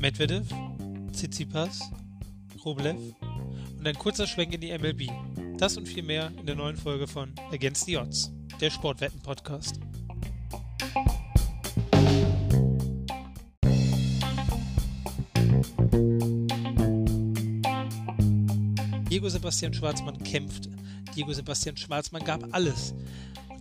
Medvedev, 0.00 0.48
Tsitsipas, 1.12 1.80
Rublev 2.64 2.96
und 3.78 3.86
ein 3.86 3.94
kurzer 3.96 4.26
Schwenk 4.26 4.54
in 4.54 4.60
die 4.60 4.76
MLB. 4.76 5.10
Das 5.58 5.76
und 5.76 5.88
viel 5.88 6.02
mehr 6.02 6.32
in 6.38 6.46
der 6.46 6.54
neuen 6.54 6.76
Folge 6.76 7.06
von 7.06 7.32
Against 7.52 7.86
the 7.86 7.96
Odds, 7.96 8.30
der 8.60 8.70
Sportwetten-Podcast. 8.70 9.80
Diego 19.10 19.28
Sebastian 19.28 19.74
Schwarzmann 19.74 20.18
kämpfte. 20.22 20.70
Diego 21.16 21.32
Sebastian 21.32 21.76
Schwarzmann 21.76 22.24
gab 22.24 22.44
alles. 22.52 22.94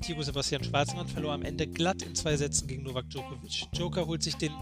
Diego 0.07 0.23
Sebastian 0.23 0.63
Schwarzmann 0.63 1.07
verlor 1.07 1.33
am 1.33 1.41
Ende 1.41 1.67
glatt 1.67 2.01
in 2.01 2.15
zwei 2.15 2.37
Sätzen 2.37 2.65
gegen 2.65 2.83
Novak 2.83 3.09
Djokovic. 3.09 3.67
Joker 3.73 4.07
holt 4.07 4.23
sich 4.23 4.35
den 4.35 4.53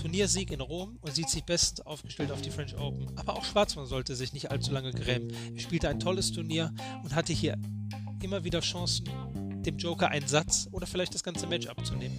Turniersieg 0.00 0.52
in 0.52 0.60
Rom 0.60 0.96
und 1.00 1.12
sieht 1.12 1.28
sich 1.28 1.42
bestens 1.42 1.84
aufgestellt 1.84 2.30
auf 2.30 2.40
die 2.40 2.50
French 2.50 2.76
Open. 2.78 3.10
Aber 3.16 3.36
auch 3.36 3.44
Schwarzmann 3.44 3.86
sollte 3.86 4.14
sich 4.14 4.32
nicht 4.32 4.52
allzu 4.52 4.70
lange 4.70 4.92
grämen. 4.92 5.32
Er 5.54 5.60
spielte 5.60 5.88
ein 5.88 5.98
tolles 5.98 6.30
Turnier 6.30 6.72
und 7.02 7.16
hatte 7.16 7.32
hier 7.32 7.58
immer 8.22 8.44
wieder 8.44 8.60
Chancen, 8.60 9.06
dem 9.64 9.76
Joker 9.76 10.10
einen 10.10 10.28
Satz 10.28 10.68
oder 10.70 10.86
vielleicht 10.86 11.14
das 11.14 11.24
ganze 11.24 11.48
Match 11.48 11.66
abzunehmen. 11.66 12.16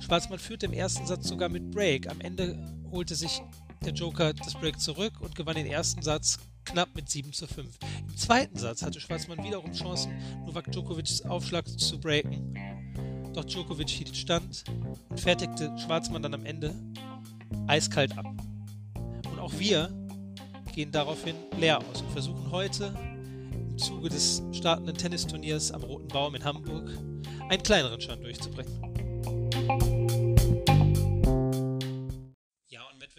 Schwarzmann 0.00 0.40
führte 0.40 0.66
im 0.66 0.72
ersten 0.72 1.06
Satz 1.06 1.28
sogar 1.28 1.48
mit 1.48 1.70
Break. 1.70 2.10
Am 2.10 2.20
Ende 2.20 2.58
holte 2.90 3.14
sich 3.14 3.42
der 3.84 3.92
Joker 3.92 4.34
das 4.34 4.54
Break 4.54 4.80
zurück 4.80 5.20
und 5.20 5.36
gewann 5.36 5.54
den 5.54 5.66
ersten 5.66 6.02
Satz 6.02 6.40
knapp 6.66 6.94
mit 6.94 7.08
7 7.08 7.32
zu 7.32 7.46
5. 7.46 7.78
Im 8.08 8.16
zweiten 8.16 8.58
Satz 8.58 8.82
hatte 8.82 9.00
Schwarzmann 9.00 9.42
wiederum 9.42 9.72
Chancen, 9.72 10.12
Novak 10.44 10.70
Djokovics 10.70 11.22
Aufschlag 11.22 11.66
zu 11.66 11.98
breaken. 11.98 12.54
Doch 13.32 13.44
Djokovic 13.44 13.88
hielt 13.88 14.16
Stand 14.16 14.64
und 15.08 15.20
fertigte 15.20 15.74
Schwarzmann 15.78 16.22
dann 16.22 16.34
am 16.34 16.44
Ende 16.44 16.74
eiskalt 17.66 18.16
ab. 18.18 18.26
Und 19.30 19.38
auch 19.38 19.52
wir 19.58 19.88
gehen 20.74 20.90
daraufhin 20.90 21.36
leer 21.58 21.78
aus 21.78 22.02
und 22.02 22.10
versuchen 22.10 22.50
heute 22.50 22.94
im 23.52 23.78
Zuge 23.78 24.08
des 24.08 24.42
startenden 24.52 24.96
Tennisturniers 24.96 25.72
am 25.72 25.82
Roten 25.82 26.08
Baum 26.08 26.34
in 26.34 26.44
Hamburg 26.44 26.90
einen 27.48 27.62
kleineren 27.62 28.00
Stand 28.00 28.22
durchzubringen. 28.22 29.05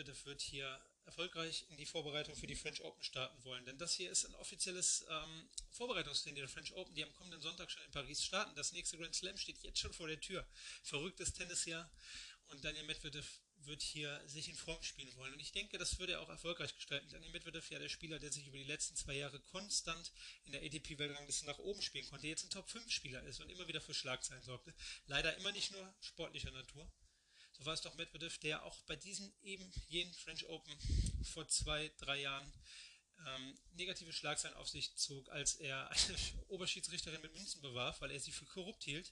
Medvedev 0.08 0.26
wird 0.26 0.42
hier 0.42 0.80
erfolgreich 1.06 1.66
in 1.70 1.78
die 1.78 1.86
Vorbereitung 1.86 2.36
für 2.36 2.48
die 2.48 2.56
French 2.56 2.82
Open 2.82 3.02
starten 3.04 3.44
wollen. 3.44 3.66
Denn 3.66 3.78
das 3.78 3.94
hier 3.94 4.10
ist 4.10 4.26
ein 4.26 4.36
offizielles 4.36 5.06
ähm, 5.10 5.50
Vorbereitungsturnier 5.72 6.44
der 6.44 6.50
French 6.50 6.74
Open, 6.74 6.94
die 6.96 7.04
am 7.04 7.14
kommenden 7.14 7.42
Sonntag 7.42 7.70
schon 7.72 7.84
in 7.84 7.92
Paris 7.92 8.24
starten. 8.24 8.56
Das 8.56 8.72
nächste 8.72 8.98
Grand 8.98 9.16
Slam 9.16 9.38
steht 9.38 9.62
jetzt 9.64 9.80
schon 9.80 9.94
vor 9.94 10.08
der 10.08 10.20
Tür. 10.20 10.46
Verrücktes 10.84 11.34
Tennisjahr. 11.34 11.90
Und 12.48 12.64
Daniel 12.64 12.86
Medvedev 12.86 13.26
wird 13.66 13.82
hier 13.82 14.22
sich 14.28 14.48
in 14.48 14.56
Form 14.56 14.82
spielen 14.82 15.14
wollen. 15.16 15.34
Und 15.34 15.42
ich 15.42 15.52
denke, 15.52 15.78
das 15.78 16.00
würde 16.00 16.14
er 16.14 16.22
auch 16.22 16.30
erfolgreich 16.30 16.74
gestalten. 16.76 17.10
Daniel 17.10 17.32
Medvedev 17.32 17.70
ja 17.70 17.80
der 17.80 17.90
Spieler, 17.90 18.20
der 18.20 18.32
sich 18.32 18.48
über 18.48 18.58
die 18.58 18.64
letzten 18.64 18.96
zwei 18.96 19.16
Jahre 19.16 19.40
konstant 19.40 20.14
in 20.46 20.54
der 20.54 20.62
ATP-Weltrangliste 20.62 21.46
nach 21.46 21.60
oben 21.60 21.82
spielen 21.82 22.08
konnte, 22.08 22.28
jetzt 22.28 22.46
ein 22.46 22.50
Top-5-Spieler 22.50 23.24
ist 23.24 23.42
und 23.42 23.50
immer 23.50 23.68
wieder 23.68 23.82
für 23.82 23.94
Schlagzeilen 23.94 24.44
sorgte. 24.44 24.74
Leider 25.08 25.36
immer 25.38 25.52
nicht 25.52 25.72
nur 25.72 25.94
sportlicher 26.00 26.52
Natur. 26.52 26.90
So 27.58 27.66
war 27.66 27.74
es 27.74 27.82
doch 27.82 27.96
Medvedev, 27.96 28.38
der 28.40 28.64
auch 28.64 28.80
bei 28.84 28.96
diesen 28.96 29.34
eben 29.42 29.72
jenen 29.88 30.14
French 30.14 30.46
Open 30.48 30.78
vor 31.24 31.48
zwei, 31.48 31.92
drei 31.98 32.22
Jahren 32.22 32.54
ähm, 33.26 33.58
negative 33.74 34.14
Schlagzeilen 34.14 34.56
auf 34.58 34.70
sich 34.70 34.96
zog, 34.96 35.30
als 35.30 35.56
er 35.56 35.90
eine 35.90 36.18
Oberschiedsrichterin 36.50 37.22
mit 37.22 37.34
Münzen 37.34 37.62
bewarf, 37.62 38.00
weil 38.02 38.12
er 38.12 38.20
sie 38.20 38.32
für 38.32 38.46
korrupt 38.46 38.84
hielt 38.84 39.12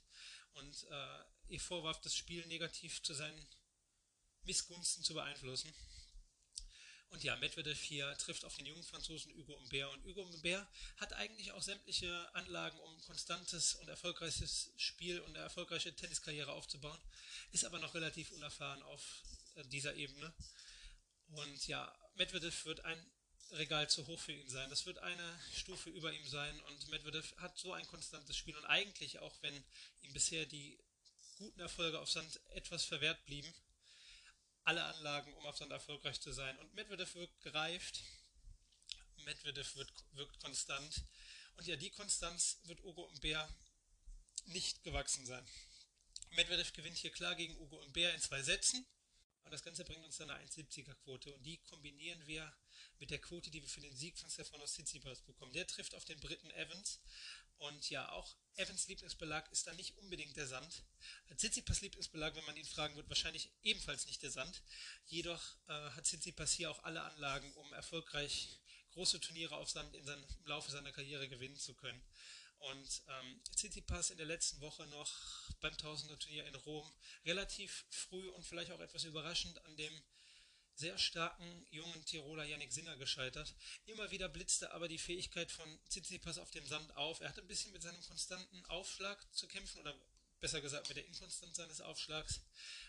und 0.53 0.83
äh, 0.89 1.23
ihr 1.47 1.59
vorwarf, 1.59 1.99
das 2.01 2.15
Spiel 2.15 2.45
negativ 2.47 3.01
zu 3.01 3.13
seinen 3.13 3.47
Missgunsten 4.43 5.03
zu 5.03 5.15
beeinflussen. 5.15 5.73
Und 7.09 7.23
ja, 7.23 7.35
Medvedev 7.37 7.81
hier 7.81 8.17
trifft 8.17 8.43
auf 8.43 8.55
den 8.57 8.65
jungen 8.65 8.83
Franzosen 8.83 9.33
Hugo 9.35 9.57
Humbert. 9.59 9.93
Und 9.93 10.03
Hugo 10.03 10.27
Humbert 10.27 10.67
hat 10.97 11.13
eigentlich 11.13 11.51
auch 11.51 11.61
sämtliche 11.61 12.35
Anlagen, 12.35 12.77
um 12.79 13.01
konstantes 13.01 13.75
und 13.75 13.87
erfolgreiches 13.87 14.71
Spiel 14.75 15.21
und 15.21 15.29
eine 15.29 15.39
erfolgreiche 15.39 15.95
Tenniskarriere 15.95 16.51
aufzubauen, 16.51 16.99
ist 17.51 17.65
aber 17.65 17.79
noch 17.79 17.93
relativ 17.93 18.31
unerfahren 18.31 18.83
auf 18.83 19.23
äh, 19.55 19.63
dieser 19.65 19.95
Ebene. 19.95 20.33
Und 21.27 21.67
ja, 21.67 21.93
Medvedev 22.15 22.65
wird 22.65 22.81
ein 22.81 23.11
Regal 23.51 23.89
zu 23.89 24.05
hoch 24.07 24.19
für 24.19 24.33
ihn 24.33 24.49
sein. 24.49 24.69
Das 24.69 24.85
wird 24.85 24.97
eine 24.99 25.39
Stufe 25.53 25.89
über 25.89 26.11
ihm 26.11 26.27
sein. 26.27 26.59
Und 26.61 26.87
Medvedev 26.89 27.35
hat 27.37 27.57
so 27.57 27.73
ein 27.73 27.87
konstantes 27.87 28.35
Spiel. 28.35 28.57
Und 28.57 28.65
eigentlich, 28.65 29.19
auch 29.19 29.35
wenn 29.41 29.55
ihm 30.01 30.13
bisher 30.13 30.45
die 30.45 30.77
guten 31.37 31.59
Erfolge 31.59 31.99
auf 31.99 32.09
Sand 32.09 32.39
etwas 32.51 32.85
verwehrt 32.85 33.23
blieben, 33.25 33.53
alle 34.65 34.83
Anlagen, 34.83 35.33
um 35.35 35.45
auf 35.45 35.57
Sand 35.57 35.71
erfolgreich 35.71 36.19
zu 36.19 36.31
sein. 36.31 36.57
Und 36.59 36.73
Medvedev 36.73 37.13
wirkt 37.15 37.41
gereift, 37.41 38.03
Medvedev 39.23 39.75
wird, 39.75 39.91
wirkt 40.13 40.39
konstant. 40.39 41.03
Und 41.55 41.67
ja, 41.67 41.75
die 41.75 41.91
Konstanz 41.91 42.59
wird 42.65 42.83
Ugo 42.83 43.03
und 43.03 43.21
Bär 43.21 43.47
nicht 44.47 44.83
gewachsen 44.83 45.25
sein. 45.25 45.45
Medvedev 46.31 46.73
gewinnt 46.73 46.97
hier 46.97 47.11
klar 47.11 47.35
gegen 47.35 47.57
Ugo 47.57 47.77
und 47.77 47.93
Bär 47.93 48.13
in 48.13 48.21
zwei 48.21 48.41
Sätzen. 48.41 48.85
Und 49.45 49.51
das 49.51 49.63
Ganze 49.63 49.85
bringt 49.85 50.03
uns 50.03 50.17
dann 50.17 50.29
eine 50.29 50.43
1,70er 50.47 50.95
Quote. 50.95 51.33
Und 51.33 51.43
die 51.43 51.57
kombinieren 51.57 52.25
wir 52.25 52.51
mit 52.99 53.11
der 53.11 53.19
Quote, 53.19 53.51
die 53.51 53.61
wir 53.61 53.69
für 53.69 53.81
den 53.81 53.95
Sieg 53.95 54.17
von 54.17 54.29
Stefanos 54.29 54.73
Tsitsipas 54.73 55.21
bekommen. 55.21 55.53
Der 55.53 55.67
trifft 55.67 55.93
auf 55.93 56.03
den 56.03 56.19
Briten 56.19 56.49
Evans. 56.51 56.99
Und 57.57 57.89
ja, 57.89 58.11
auch 58.11 58.35
Evans 58.55 58.87
Lieblingsbelag 58.87 59.49
ist 59.51 59.67
dann 59.67 59.75
nicht 59.75 59.97
unbedingt 59.97 60.35
der 60.35 60.47
Sand. 60.47 60.83
Tsitsipas 61.37 61.81
Lieblingsbelag, 61.81 62.35
wenn 62.35 62.45
man 62.45 62.57
ihn 62.57 62.65
fragen 62.65 62.95
wird, 62.95 63.07
wahrscheinlich 63.07 63.51
ebenfalls 63.61 64.07
nicht 64.07 64.23
der 64.23 64.31
Sand. 64.31 64.61
Jedoch 65.05 65.55
äh, 65.67 65.91
hat 65.91 66.05
Tsitsipas 66.05 66.51
hier 66.51 66.71
auch 66.71 66.83
alle 66.83 67.03
Anlagen, 67.03 67.51
um 67.53 67.71
erfolgreich 67.73 68.59
große 68.91 69.19
Turniere 69.19 69.57
auf 69.57 69.69
Sand 69.69 69.93
in 69.95 70.05
seinem, 70.05 70.23
im 70.23 70.45
Laufe 70.47 70.71
seiner 70.71 70.91
Karriere 70.91 71.29
gewinnen 71.29 71.57
zu 71.57 71.75
können. 71.75 72.01
Und 72.59 73.03
ähm, 73.07 73.41
Tsitsipas 73.55 74.09
in 74.09 74.17
der 74.17 74.25
letzten 74.25 74.59
Woche 74.61 74.85
noch 74.87 75.11
beim 75.61 75.77
Tausender 75.77 76.17
Turnier 76.17 76.45
in 76.45 76.55
Rom 76.55 76.91
relativ 77.25 77.85
früh 77.89 78.27
und 78.29 78.43
vielleicht 78.43 78.71
auch 78.71 78.79
etwas 78.79 79.03
überraschend 79.03 79.63
an 79.65 79.77
dem 79.77 80.03
sehr 80.75 80.97
starken 80.97 81.65
jungen 81.69 82.05
Tiroler 82.05 82.43
Yannick 82.43 82.73
Sinner 82.73 82.97
gescheitert. 82.97 83.55
Immer 83.85 84.11
wieder 84.11 84.27
blitzte 84.27 84.71
aber 84.71 84.87
die 84.87 84.97
Fähigkeit 84.97 85.51
von 85.51 85.79
Tsitsipas 85.89 86.37
auf 86.37 86.51
dem 86.51 86.65
Sand 86.65 86.95
auf. 86.97 87.21
Er 87.21 87.29
hatte 87.29 87.41
ein 87.41 87.47
bisschen 87.47 87.71
mit 87.71 87.81
seinem 87.81 88.01
konstanten 88.01 88.65
Aufschlag 88.65 89.17
zu 89.33 89.47
kämpfen 89.47 89.79
oder 89.79 89.95
besser 90.39 90.61
gesagt 90.61 90.87
mit 90.89 90.97
der 90.97 91.05
Inkonstanz 91.05 91.57
seines 91.57 91.81
Aufschlags 91.81 92.41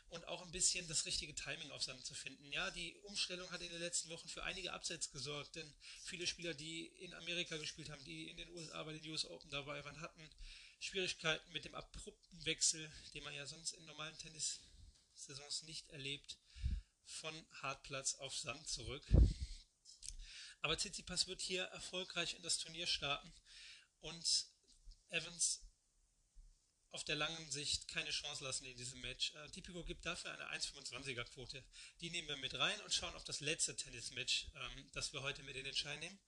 und 0.09 0.27
auch 0.29 0.43
ein 0.43 0.53
bisschen 0.53 0.87
das 0.89 1.07
richtige 1.07 1.35
Timing 1.35 1.71
auf 1.71 1.83
Sand 1.83 2.05
zu 2.05 2.15
finden. 2.15 2.53
Ja, 2.53 2.71
die 2.71 2.95
Umstellung 3.05 3.51
hat 3.51 3.63
in 3.63 3.71
den 3.71 3.81
letzten 3.81 4.11
Wochen 4.11 4.29
für 4.29 4.45
einige 4.45 4.73
Absätze 4.73 5.11
gesorgt, 5.11 5.57
denn 5.57 5.75
viele 6.05 6.27
Spieler, 6.27 6.55
die 6.55 6.87
in 6.87 7.15
Amerika 7.15 7.57
gespielt 7.57 7.91
haben, 7.91 8.05
die 8.05 8.29
in 8.31 8.37
den 8.37 8.51
USA 8.51 8.83
bei 8.85 8.93
den 8.93 9.11
US 9.11 9.25
Open 9.25 9.51
dabei 9.51 9.85
waren, 9.85 10.01
hatten 10.01 10.31
Schwierigkeiten 10.79 11.51
mit 11.53 11.65
dem 11.65 11.75
abrupten 11.75 12.45
Wechsel, 12.45 12.93
den 13.15 13.25
man 13.25 13.35
ja 13.35 13.47
sonst 13.47 13.73
in 13.73 13.85
normalen 13.87 14.17
Tennissaisons 14.19 15.63
nicht 15.63 15.89
erlebt 15.91 16.39
von 17.05 17.47
Hartplatz 17.63 18.15
auf 18.17 18.37
Sand 18.37 18.69
zurück. 18.69 19.05
Aber 20.61 20.77
Tsitsipas 20.77 21.27
wird 21.27 21.41
hier 21.41 21.65
erfolgreich 21.65 22.35
in 22.35 22.43
das 22.43 22.59
Turnier 22.59 22.87
starten 22.87 23.33
und 24.01 24.47
Evans 25.11 25.66
auf 26.93 27.05
der 27.05 27.17
langen 27.17 27.51
Sicht 27.51 27.89
keine 27.89 28.11
Chance 28.11 28.45
lassen 28.45 28.65
in 28.65 28.77
diesem 28.77 29.01
Match. 29.01 29.35
Äh, 29.35 29.49
Tipico 29.51 29.85
gibt 29.85 30.07
dafür 30.07 30.33
eine 30.33 30.51
1,25er 30.59 31.25
Quote. 31.25 31.63
Die 32.01 32.11
nehmen 32.11 32.29
wir 32.29 32.37
mit 32.37 32.55
rein 32.55 32.81
und 32.83 32.93
schauen 32.93 33.15
auf 33.15 33.25
das 33.25 33.41
letzte 33.41 33.77
Tennismatch, 33.77 34.47
ähm, 34.55 34.91
das 34.93 35.13
wir 35.13 35.23
heute 35.23 35.43
mit 35.43 35.57
in 35.57 35.65
den 35.65 35.77
Schein 35.77 35.99
nehmen. 36.01 36.19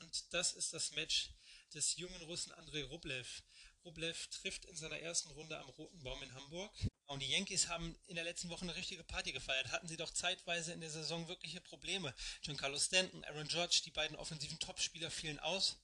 Und 0.00 0.32
das 0.34 0.52
ist 0.52 0.72
das 0.72 0.92
Match 0.92 1.30
des 1.74 1.96
jungen 1.96 2.20
Russen 2.22 2.52
Andrei 2.52 2.84
Rublev. 2.84 3.42
Rublev 3.84 4.28
trifft 4.28 4.64
in 4.66 4.76
seiner 4.76 4.98
ersten 4.98 5.30
Runde 5.30 5.58
am 5.58 5.68
Roten 5.70 6.02
Baum 6.02 6.22
in 6.22 6.34
Hamburg 6.34 6.72
und 7.06 7.20
die 7.20 7.28
Yankees 7.28 7.68
haben 7.68 7.96
in 8.06 8.14
der 8.14 8.24
letzten 8.24 8.48
Woche 8.48 8.62
eine 8.62 8.76
richtige 8.76 9.02
Party 9.02 9.32
gefeiert. 9.32 9.72
Hatten 9.72 9.88
sie 9.88 9.96
doch 9.96 10.12
zeitweise 10.12 10.72
in 10.72 10.80
der 10.80 10.90
Saison 10.90 11.26
wirkliche 11.28 11.60
Probleme. 11.60 12.14
Giancarlo 12.42 12.78
Stanton, 12.78 13.24
Aaron 13.24 13.48
George, 13.48 13.82
die 13.84 13.90
beiden 13.90 14.16
offensiven 14.16 14.58
Topspieler 14.60 15.10
fielen 15.10 15.38
aus. 15.40 15.76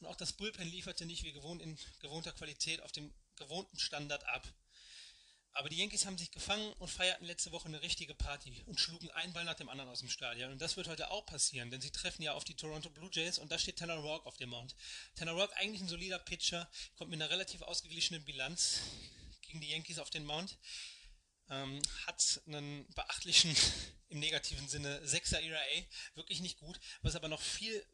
Und 0.00 0.06
auch 0.06 0.16
das 0.16 0.32
Bullpen 0.32 0.68
lieferte 0.68 1.06
nicht 1.06 1.22
wie 1.22 1.32
gewohnt 1.32 1.62
in 1.62 1.78
gewohnter 2.00 2.32
Qualität 2.32 2.82
auf 2.82 2.92
dem 2.92 3.12
gewohnten 3.36 3.78
Standard 3.78 4.26
ab. 4.28 4.46
Aber 5.56 5.68
die 5.68 5.76
Yankees 5.76 6.04
haben 6.04 6.18
sich 6.18 6.32
gefangen 6.32 6.72
und 6.74 6.88
feierten 6.88 7.26
letzte 7.26 7.52
Woche 7.52 7.68
eine 7.68 7.80
richtige 7.80 8.12
Party 8.12 8.64
und 8.66 8.80
schlugen 8.80 9.08
einen 9.12 9.32
Ball 9.32 9.44
nach 9.44 9.54
dem 9.54 9.68
anderen 9.68 9.88
aus 9.88 10.00
dem 10.00 10.08
Stadion. 10.08 10.50
Und 10.50 10.60
das 10.60 10.76
wird 10.76 10.88
heute 10.88 11.12
auch 11.12 11.26
passieren, 11.26 11.70
denn 11.70 11.80
sie 11.80 11.92
treffen 11.92 12.22
ja 12.22 12.32
auf 12.32 12.42
die 12.42 12.56
Toronto 12.56 12.90
Blue 12.90 13.08
Jays 13.12 13.38
und 13.38 13.52
da 13.52 13.58
steht 13.58 13.78
Tanner 13.78 13.94
Rock 13.94 14.26
auf 14.26 14.36
dem 14.36 14.50
Mount. 14.50 14.74
Tanner 15.14 15.32
Rock, 15.32 15.52
eigentlich 15.54 15.80
ein 15.80 15.88
solider 15.88 16.18
Pitcher, 16.18 16.68
kommt 16.96 17.10
mit 17.10 17.22
einer 17.22 17.30
relativ 17.30 17.62
ausgeglichenen 17.62 18.24
Bilanz 18.24 18.80
gegen 19.42 19.60
die 19.60 19.68
Yankees 19.68 20.00
auf 20.00 20.10
den 20.10 20.24
Mount. 20.24 20.58
Ähm, 21.50 21.80
hat 22.06 22.42
einen 22.46 22.88
beachtlichen, 22.94 23.54
im 24.08 24.18
negativen 24.18 24.68
Sinne, 24.68 25.00
6er 25.04 25.38
ERA, 25.38 25.60
wirklich 26.14 26.40
nicht 26.40 26.58
gut. 26.58 26.80
Was 27.02 27.14
aber 27.14 27.28
noch 27.28 27.40
viel 27.40 27.86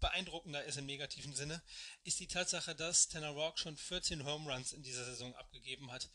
beeindruckender 0.00 0.64
ist 0.64 0.78
im 0.78 0.86
negativen 0.86 1.34
Sinne, 1.34 1.62
ist 2.04 2.20
die 2.20 2.26
Tatsache, 2.26 2.74
dass 2.74 3.08
Tanner 3.08 3.30
Rock 3.30 3.58
schon 3.58 3.76
14 3.76 4.24
Home 4.24 4.52
Runs 4.52 4.72
in 4.72 4.82
dieser 4.82 5.04
Saison 5.04 5.34
abgegeben 5.34 5.90
hat. 5.90 6.08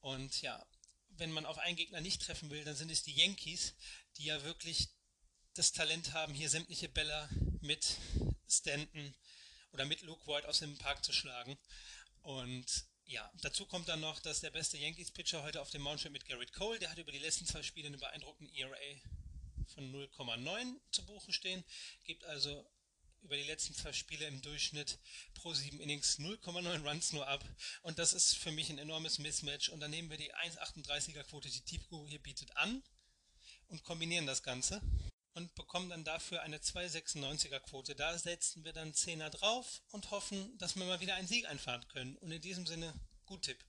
Und 0.00 0.42
ja, 0.42 0.64
wenn 1.10 1.32
man 1.32 1.46
auf 1.46 1.58
einen 1.58 1.76
Gegner 1.76 2.00
nicht 2.00 2.22
treffen 2.22 2.50
will, 2.50 2.64
dann 2.64 2.76
sind 2.76 2.90
es 2.90 3.02
die 3.02 3.14
Yankees, 3.14 3.74
die 4.16 4.24
ja 4.24 4.42
wirklich 4.44 4.88
das 5.54 5.72
Talent 5.72 6.12
haben, 6.12 6.32
hier 6.32 6.48
sämtliche 6.48 6.88
Bälle 6.88 7.28
mit 7.60 7.96
Stanton 8.48 9.14
oder 9.72 9.84
mit 9.84 10.02
Luke 10.02 10.26
Voigt 10.26 10.46
aus 10.46 10.60
dem 10.60 10.78
Park 10.78 11.04
zu 11.04 11.12
schlagen. 11.12 11.58
Und 12.22 12.84
ja, 13.04 13.30
dazu 13.42 13.66
kommt 13.66 13.88
dann 13.88 14.00
noch, 14.00 14.20
dass 14.20 14.40
der 14.40 14.50
beste 14.50 14.78
Yankees-Pitcher 14.78 15.42
heute 15.42 15.60
auf 15.60 15.70
dem 15.70 15.82
Mount 15.82 16.00
steht 16.00 16.12
mit 16.12 16.26
Garrett 16.26 16.52
Cole. 16.52 16.78
Der 16.78 16.90
hat 16.90 16.98
über 16.98 17.12
die 17.12 17.18
letzten 17.18 17.46
zwei 17.46 17.62
Spiele 17.62 17.88
eine 17.88 17.98
beeindruckende 17.98 18.52
ERA 18.56 18.76
von 19.74 19.92
0,9 19.92 20.80
zu 20.90 21.04
Buche 21.06 21.32
stehen, 21.32 21.64
gibt 22.04 22.24
also 22.24 22.68
über 23.22 23.36
die 23.36 23.42
letzten 23.44 23.74
zwei 23.74 23.92
Spiele 23.92 24.26
im 24.26 24.40
Durchschnitt 24.42 24.98
pro 25.34 25.52
sieben 25.54 25.80
Innings 25.80 26.18
0,9 26.18 26.88
Runs 26.88 27.12
nur 27.12 27.26
ab. 27.26 27.44
Und 27.82 27.98
das 27.98 28.12
ist 28.12 28.36
für 28.36 28.52
mich 28.52 28.70
ein 28.70 28.78
enormes 28.78 29.18
Mismatch. 29.18 29.68
Und 29.68 29.80
dann 29.80 29.90
nehmen 29.90 30.10
wir 30.10 30.16
die 30.16 30.34
1,38er 30.34 31.24
Quote, 31.24 31.50
die 31.50 31.62
Tipco 31.62 32.06
hier 32.06 32.22
bietet, 32.22 32.56
an 32.56 32.82
und 33.68 33.84
kombinieren 33.84 34.26
das 34.26 34.42
Ganze 34.42 34.82
und 35.34 35.54
bekommen 35.54 35.90
dann 35.90 36.04
dafür 36.04 36.42
eine 36.42 36.58
2,96er 36.58 37.60
Quote. 37.60 37.94
Da 37.94 38.18
setzen 38.18 38.64
wir 38.64 38.72
dann 38.72 38.92
10er 38.92 39.30
drauf 39.30 39.82
und 39.90 40.10
hoffen, 40.10 40.56
dass 40.58 40.76
wir 40.76 40.84
mal 40.84 41.00
wieder 41.00 41.14
einen 41.14 41.28
Sieg 41.28 41.46
einfahren 41.46 41.86
können. 41.88 42.16
Und 42.18 42.32
in 42.32 42.40
diesem 42.40 42.66
Sinne, 42.66 42.92
gut 43.26 43.42
Tipp. 43.42 43.64